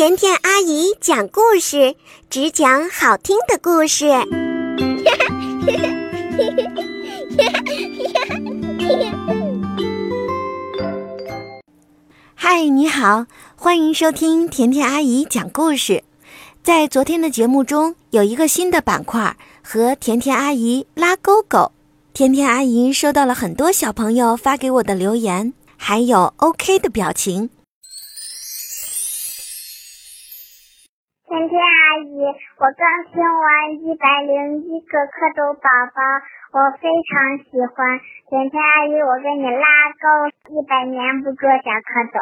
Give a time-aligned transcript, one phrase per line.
[0.00, 1.94] 甜甜阿姨讲故事，
[2.30, 4.08] 只讲好听的故事。
[12.34, 16.02] 嗨，你好，欢迎收听甜甜阿姨讲故事。
[16.62, 21.72] 在昨天的节目中，有一个新的板块和甜甜阿姨拉勾勾。
[22.14, 27.50] 甜甜阿姨收到了很多小朋友发给我的留言，还有 OK 的表情。
[31.30, 32.26] 甜甜阿姨，
[32.58, 35.62] 我刚听完一百零一个蝌蚪宝
[35.94, 36.02] 宝，
[36.50, 38.00] 我非常喜欢。
[38.28, 39.62] 甜甜阿姨，我给你拉
[39.94, 42.18] 钩，一百年不捉小蝌蚪。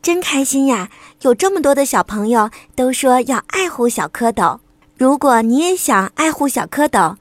[0.00, 0.88] 真开心呀！
[1.22, 4.60] 有这么多的小朋友都说要爱护小蝌蚪。
[4.96, 7.16] 如果你也想爱护小蝌蚪，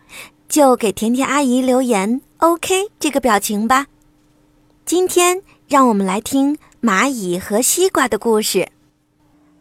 [0.47, 3.87] 就给甜甜阿姨留言 “OK” 这个表情吧。
[4.85, 8.69] 今天让我们来听蚂蚁和西瓜的故事。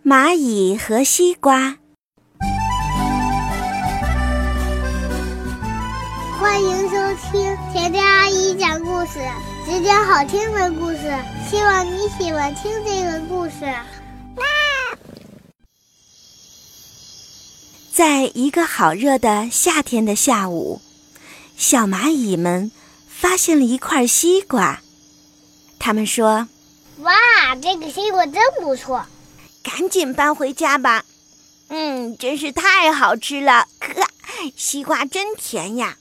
[0.05, 1.77] 蚂蚁和西瓜，
[6.41, 9.21] 欢迎收听甜甜阿姨讲故事，
[9.65, 10.99] 只讲好听的故事。
[11.49, 13.73] 希望你喜欢听这个故事。
[17.93, 20.81] 在一个好热的夏天的下午，
[21.57, 22.73] 小蚂蚁们
[23.09, 24.81] 发现了一块西瓜。
[25.79, 26.49] 他们说
[27.03, 27.13] ：“哇，
[27.63, 29.07] 这个西瓜真不错。”
[29.63, 31.05] 赶紧搬回家吧，
[31.69, 34.07] 嗯，真是太好吃了，呵，
[34.57, 35.97] 西瓜真甜呀，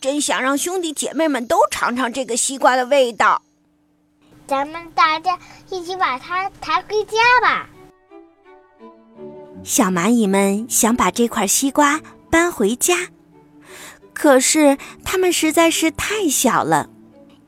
[0.00, 3.42] 真想让兄弟姐妹们都尝尝这个西瓜的味道。
[4.46, 5.38] 咱们大家
[5.70, 7.68] 一起把它抬回家吧。
[9.64, 13.08] 小蚂蚁们想把这块西瓜搬回家，
[14.12, 16.90] 可是它们实在是太小了，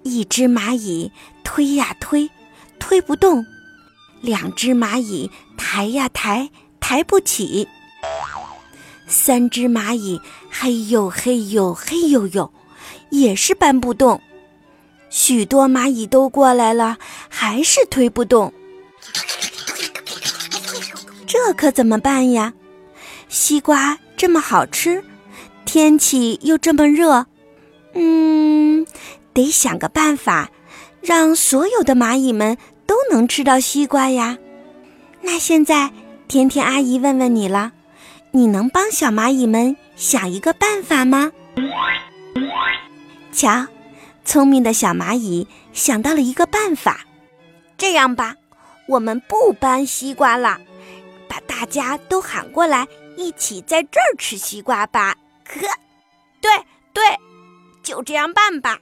[0.03, 1.13] 一只蚂蚁
[1.45, 2.31] 推呀推，
[2.79, 3.45] 推不动。
[4.21, 6.51] 两只蚂蚁抬呀抬，
[6.81, 7.67] 抬不起；
[9.07, 12.53] 三只蚂蚁嘿呦嘿呦嘿呦呦，
[13.11, 14.21] 也是搬不动。
[15.11, 18.53] 许多蚂蚁都过来了，还是推不动。
[21.27, 22.53] 这可怎么办呀？
[23.29, 25.05] 西瓜这么好吃，
[25.65, 27.27] 天气又这么热，
[27.95, 28.87] 嗯，
[29.33, 30.51] 得想个办法，
[31.01, 32.57] 让所有的蚂蚁们。
[32.87, 34.39] 都能吃到西瓜呀，
[35.21, 35.91] 那现在
[36.29, 37.73] 甜甜阿姨问问你了，
[38.31, 41.33] 你能帮小蚂蚁们想一个办法吗？
[43.33, 43.67] 瞧，
[44.25, 47.01] 聪明的小蚂蚁想到了一个办法，
[47.77, 48.35] 这样吧，
[48.89, 50.59] 我们不搬西瓜了，
[51.29, 52.87] 把大家都喊过来，
[53.17, 55.17] 一起在这儿吃西瓜吧。
[55.47, 55.61] 呵，
[56.41, 56.51] 对
[56.93, 57.03] 对，
[57.83, 58.79] 就这样办吧。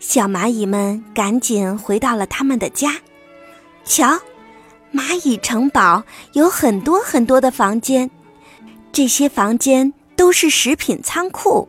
[0.00, 2.96] 小蚂蚁们赶紧回到了他们的家。
[3.84, 4.18] 瞧，
[4.94, 6.02] 蚂蚁城堡
[6.32, 8.10] 有很多很多的房间，
[8.92, 11.68] 这些房间都是食品仓库，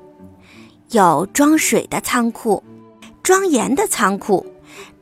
[0.92, 2.64] 有装水的仓库，
[3.22, 4.46] 装盐的仓库，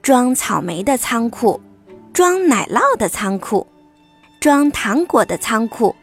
[0.01, 1.61] 装草莓的仓库，
[2.11, 3.67] 装奶酪的仓库，
[4.39, 5.95] 装糖果的仓库，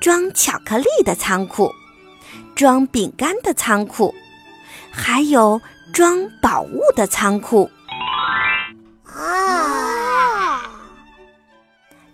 [0.00, 1.70] 装巧克力的仓库，
[2.54, 4.14] 装饼干的仓库，
[4.90, 5.60] 还有。
[5.92, 7.70] 装宝物的仓库
[9.04, 10.62] 啊！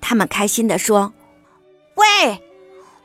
[0.01, 1.13] 他们开心地说
[1.95, 2.43] ：“喂，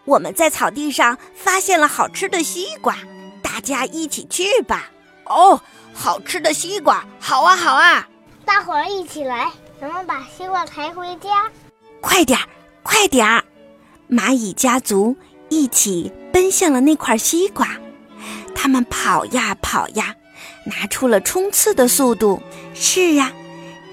[0.05, 2.97] 我们在草地上发现了好吃的西瓜，
[3.41, 4.89] 大家一起去吧！”
[5.25, 5.61] 哦，
[5.93, 8.07] 好吃的西瓜，好啊，好啊！
[8.45, 11.49] 大伙儿一起来，咱们把西瓜抬回家。
[11.99, 12.47] 快点儿，
[12.81, 13.43] 快点儿！
[14.09, 15.15] 蚂蚁家族
[15.49, 17.67] 一起奔向了那块西瓜，
[18.55, 20.15] 他们跑呀跑呀。
[20.63, 22.41] 拿出了冲刺的速度。
[22.73, 23.31] 是呀，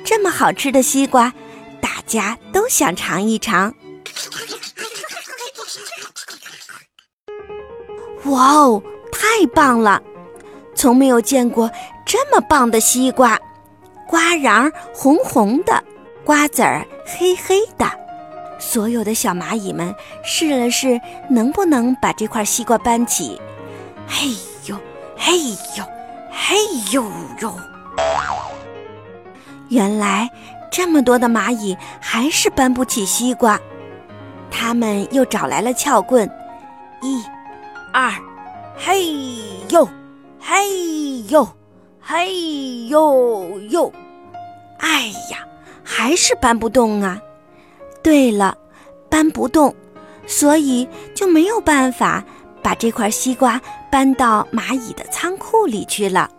[0.04, 1.32] 这么好吃的西瓜，
[1.80, 3.74] 大家都想尝一尝。
[8.24, 10.02] 哇哦，太棒了！
[10.74, 11.70] 从没有见过
[12.04, 13.38] 这么棒的西瓜，
[14.06, 15.82] 瓜瓤红红的，
[16.24, 17.90] 瓜子儿黑黑的。
[18.60, 19.94] 所有的小蚂蚁们
[20.24, 21.00] 试了试，
[21.30, 23.40] 能不能把这块西瓜搬起？
[24.06, 24.28] 嘿
[24.66, 24.76] 呦，
[25.16, 25.38] 嘿
[25.76, 25.97] 呦！
[26.30, 26.56] 嘿
[26.92, 27.04] 呦
[27.40, 27.54] 呦！
[29.68, 30.28] 原来
[30.70, 33.58] 这么多的蚂蚁还是搬不起西瓜，
[34.50, 36.30] 他们又找来了撬棍，
[37.02, 37.22] 一、
[37.92, 38.12] 二，
[38.76, 39.14] 嘿
[39.70, 39.86] 呦，
[40.40, 41.46] 嘿呦，
[42.00, 43.92] 嘿呦呦！
[44.78, 45.38] 哎呀，
[45.82, 47.20] 还是搬不动啊！
[48.02, 48.56] 对了，
[49.10, 49.74] 搬不动，
[50.26, 52.24] 所以就没有办法。
[52.60, 53.60] 把这块西瓜
[53.90, 56.30] 搬到蚂蚁的仓库里去了，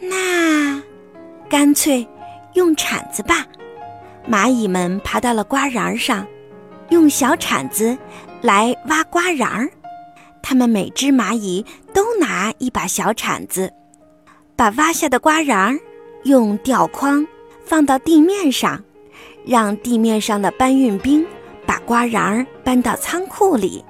[0.00, 0.82] 那
[1.48, 2.06] 干脆
[2.54, 3.46] 用铲子吧。
[4.28, 6.26] 蚂蚁们爬到了瓜瓤上，
[6.90, 7.96] 用小铲子
[8.42, 9.68] 来挖瓜瓤。
[10.42, 13.72] 它们每只蚂蚁都拿一把小铲子，
[14.56, 15.78] 把挖下的瓜瓤
[16.24, 17.26] 用吊筐
[17.64, 18.82] 放到地面上，
[19.46, 21.26] 让地面上的搬运兵
[21.66, 23.84] 把瓜瓤搬到仓库里。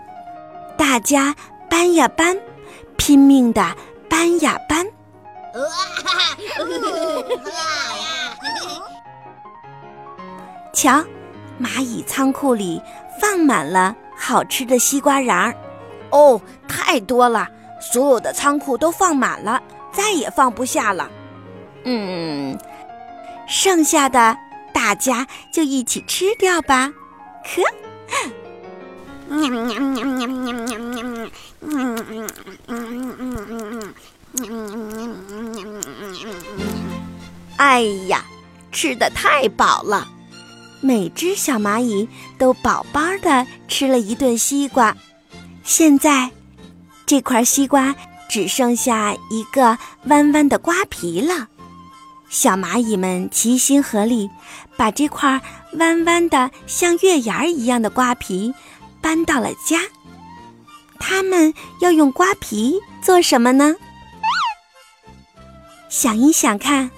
[0.76, 1.34] 大家
[1.68, 2.36] 搬呀搬，
[3.00, 3.74] 拼命的
[4.10, 4.86] 搬呀搬。
[10.74, 11.02] 瞧，
[11.58, 12.78] 蚂蚁仓库里
[13.18, 15.56] 放满了好吃的西瓜瓤儿。
[16.10, 16.38] 哦，
[16.68, 17.48] 太多了，
[17.80, 21.10] 所有的仓库都放满了，再也放不下了。
[21.84, 22.58] 嗯，
[23.48, 24.36] 剩下的
[24.74, 26.92] 大家就一起吃掉吧。
[27.42, 27.62] 可。
[37.56, 38.24] 哎呀，
[38.72, 40.08] 吃的太饱了！
[40.80, 44.96] 每只小蚂蚁都饱饱的吃了一顿西瓜。
[45.62, 46.30] 现在，
[47.06, 47.94] 这块西瓜
[48.28, 51.46] 只剩下一个弯弯的瓜皮了。
[52.28, 54.28] 小蚂蚁们齐心合力，
[54.76, 55.40] 把这块
[55.74, 58.54] 弯弯的像月牙儿一样的瓜皮
[59.00, 59.80] 搬到了家。
[60.98, 63.76] 他们要用瓜皮做什么呢？
[65.88, 66.90] 想一想看，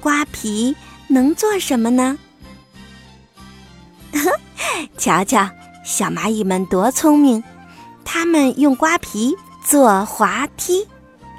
[0.00, 0.74] 瓜皮
[1.08, 2.18] 能做什么呢？
[4.98, 5.48] 瞧瞧，
[5.84, 7.44] 小蚂蚁们多聪明！
[8.04, 10.88] 他们用瓜皮做滑梯，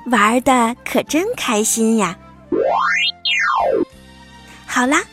[0.06, 2.18] 玩的可真开心呀！
[4.66, 5.04] 好啦，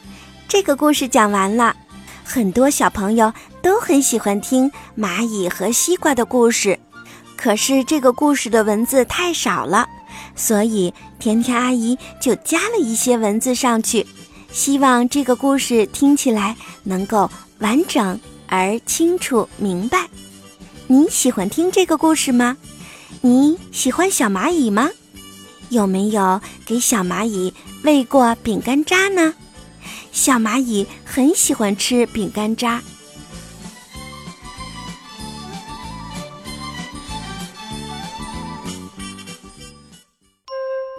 [0.47, 1.75] 这个故事讲完了。
[2.23, 3.33] 很多小朋友
[3.65, 6.79] 都很喜欢听蚂蚁和西瓜的故事，
[7.35, 9.89] 可是这个故事的文字太少了，
[10.37, 14.07] 所以甜甜阿姨就加了一些文字上去，
[14.53, 17.31] 希望这个故事听起来能够
[17.61, 20.09] 完整而清楚明白。
[20.87, 22.59] 你喜欢听这个故事吗？
[23.23, 24.91] 你喜欢小蚂蚁吗？
[25.71, 29.33] 有没有给小蚂蚁喂过饼干渣呢？
[30.13, 32.83] 小蚂蚁很喜欢吃饼干渣。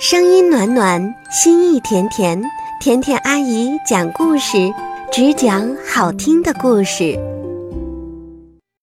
[0.07, 2.39] 声音暖暖，心意甜甜，
[2.79, 4.71] 甜甜阿姨讲故事，
[5.11, 7.17] 只讲好听的故事。